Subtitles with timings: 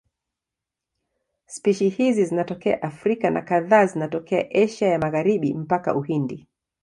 [1.55, 6.47] Spishi hizi zinatokea Afrika na kadhaa zinatokea Asia ya Magharibi mpaka Uhindi.